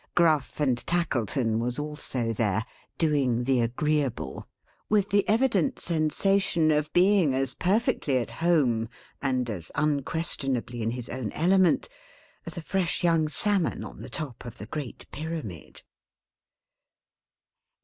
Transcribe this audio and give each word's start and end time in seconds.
Gruff 0.15 0.59
and 0.59 0.79
Tackleton 0.87 1.59
was 1.59 1.77
also 1.77 2.33
there, 2.33 2.65
doing 2.97 3.43
the 3.43 3.61
agreeable; 3.61 4.47
with 4.89 5.11
the 5.11 5.29
evident 5.29 5.79
sensation 5.79 6.71
of 6.71 6.91
being 6.91 7.35
as 7.35 7.53
perfectly 7.53 8.17
at 8.17 8.31
home, 8.31 8.89
and 9.21 9.47
as 9.47 9.71
unquestionably 9.75 10.81
in 10.81 10.89
his 10.89 11.07
own 11.09 11.31
element, 11.33 11.87
as 12.47 12.57
a 12.57 12.63
fresh 12.63 13.03
young 13.03 13.27
salmon 13.29 13.83
on 13.83 14.01
the 14.01 14.09
top 14.09 14.43
of 14.43 14.57
the 14.57 14.65
Great 14.65 15.05
Pyramid. 15.11 15.83